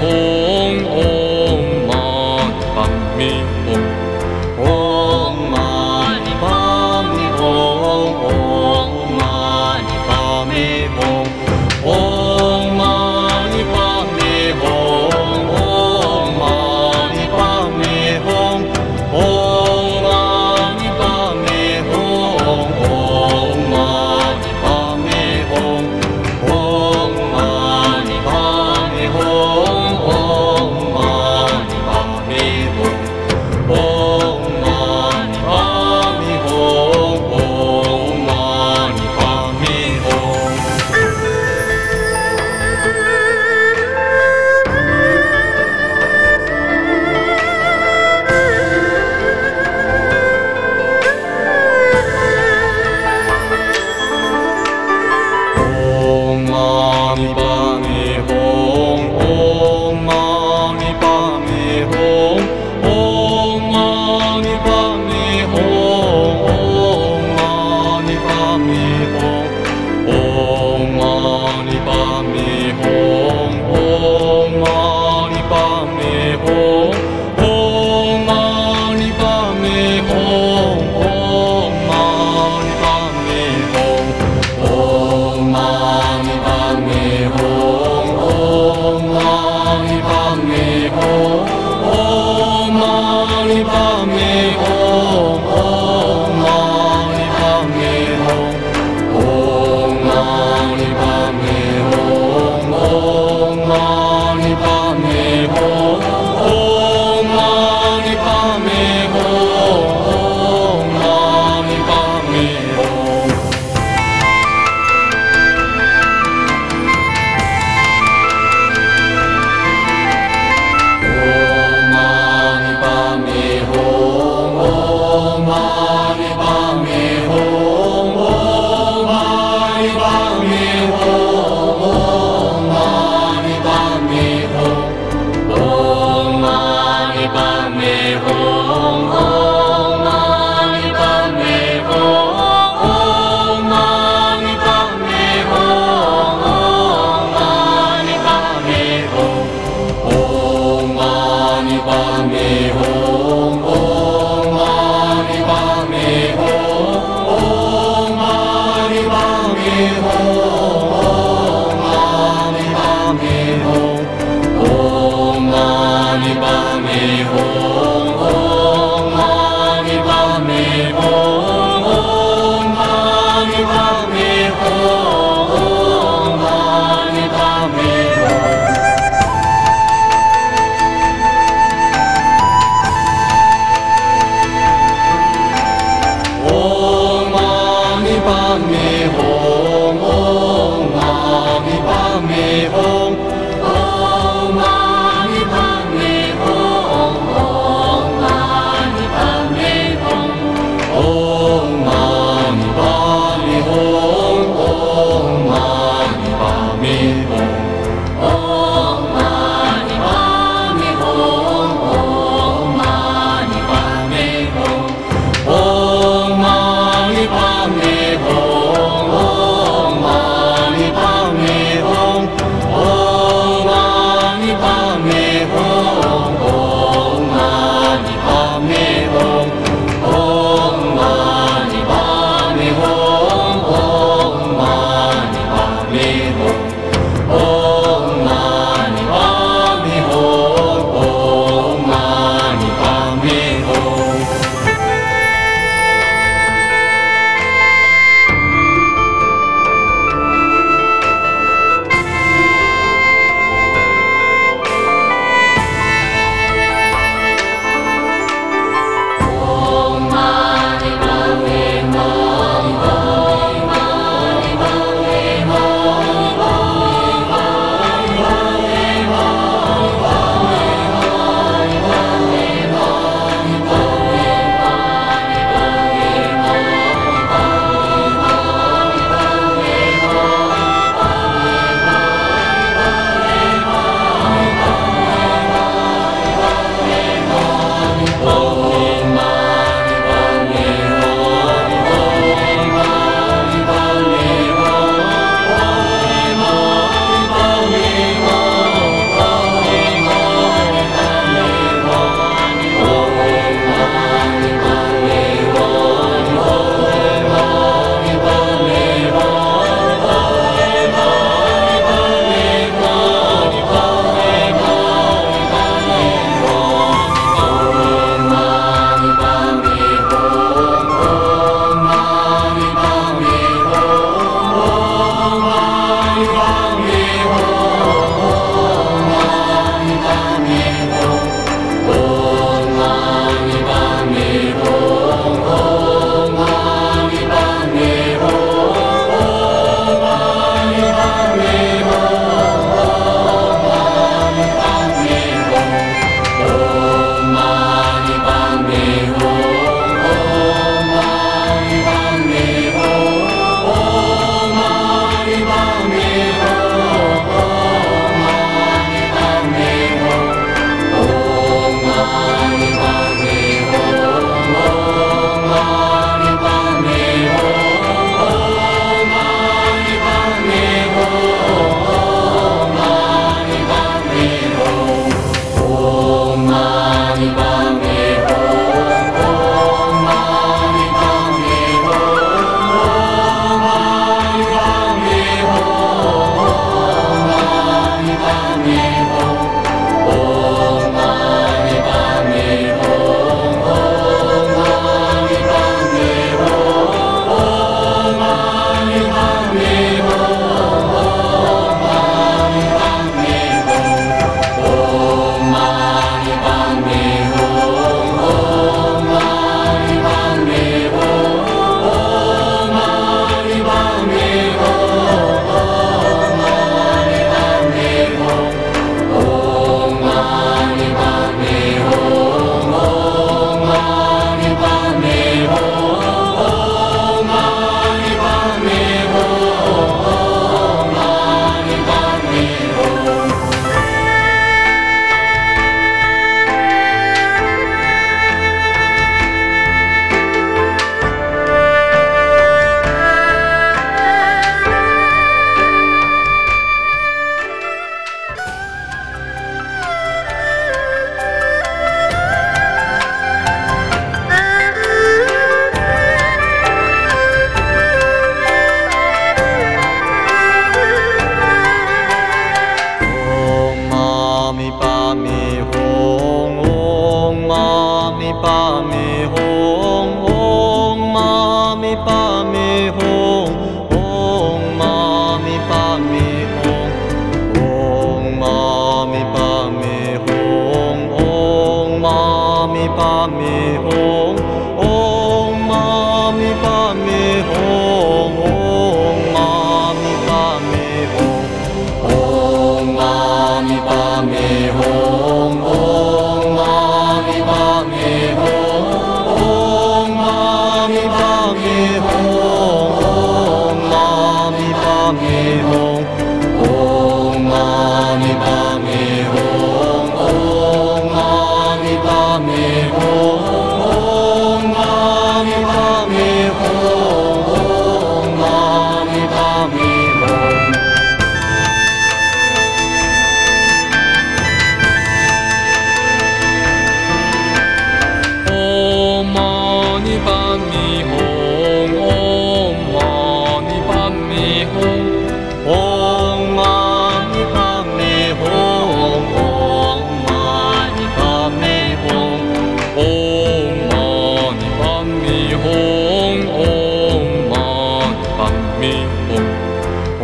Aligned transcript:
behold. 0.00 0.23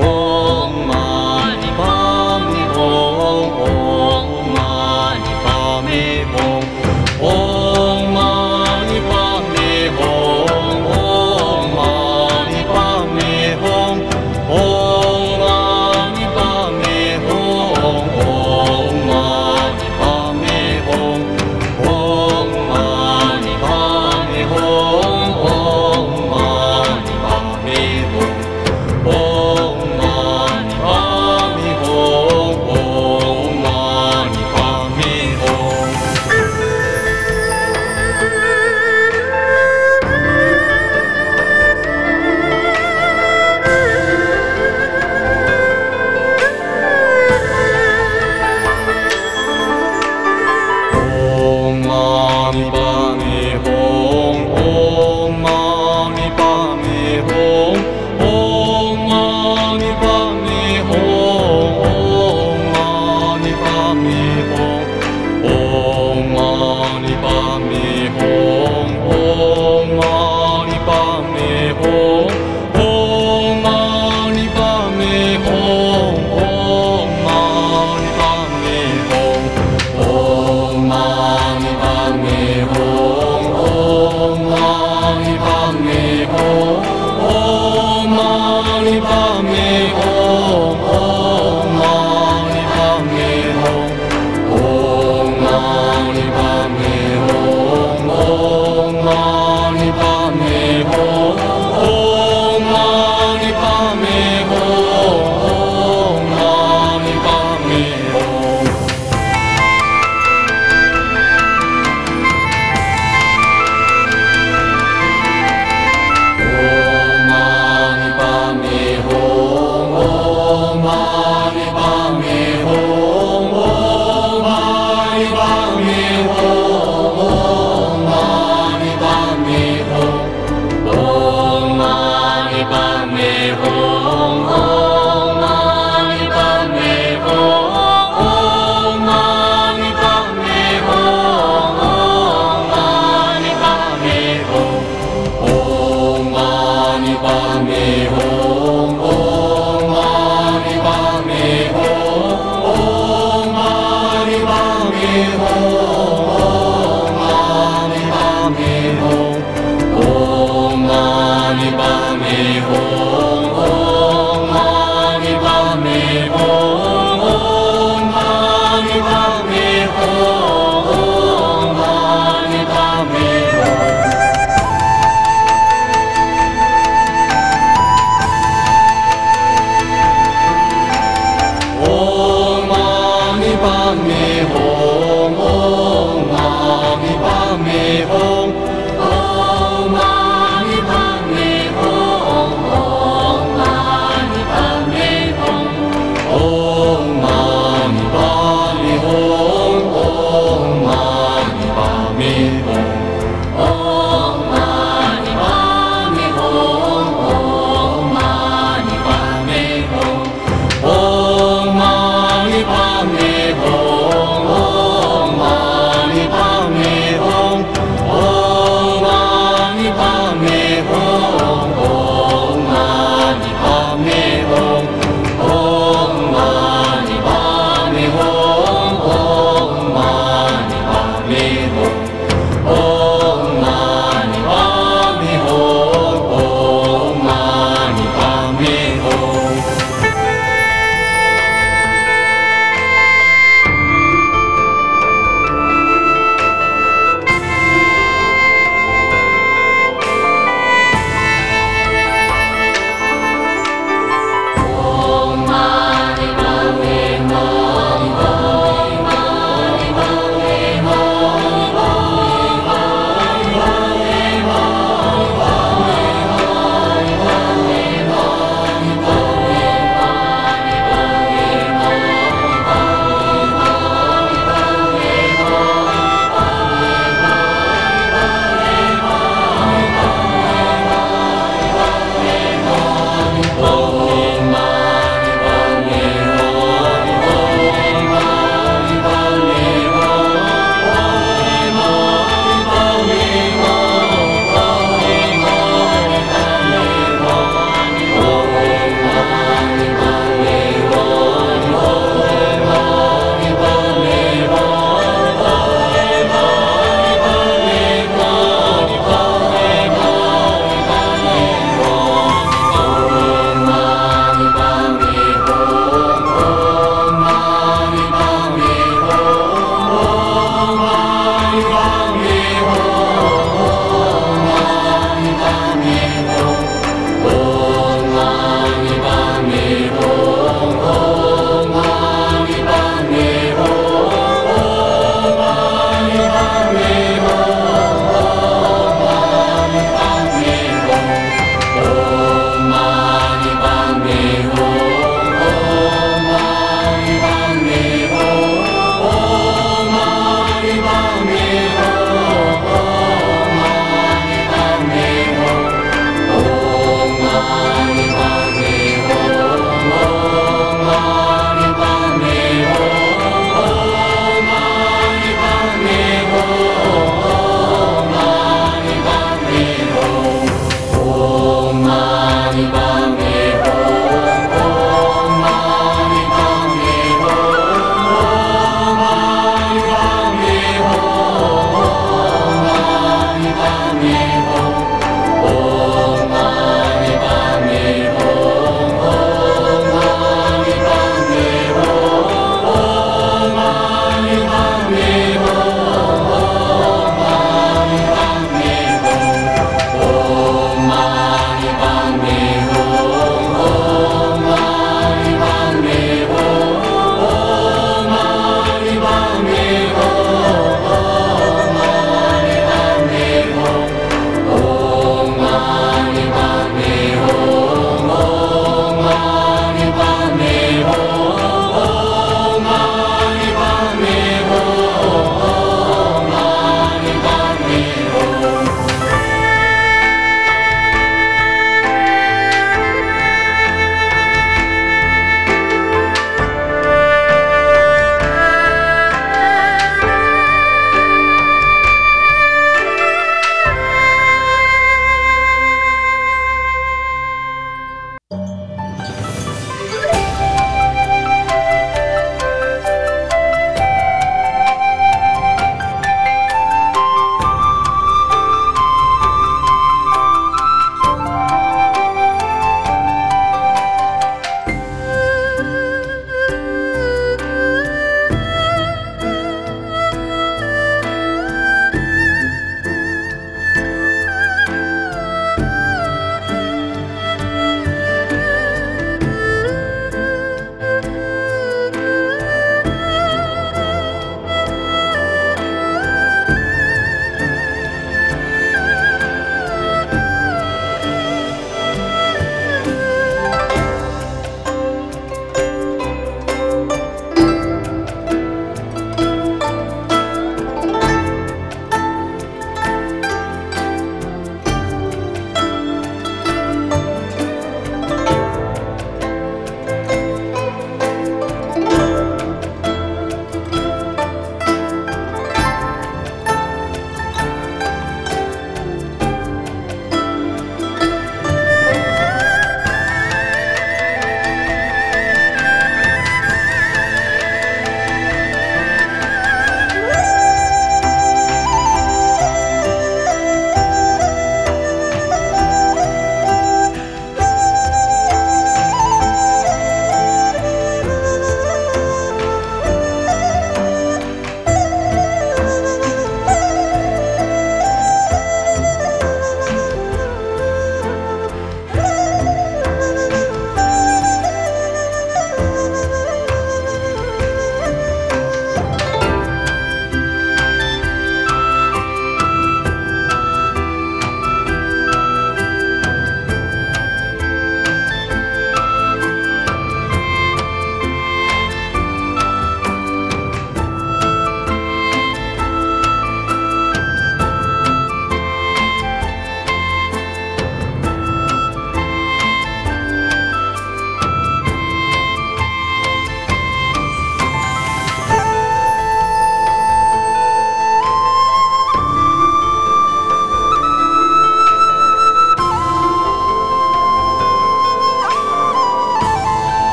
Oh. 0.00 0.37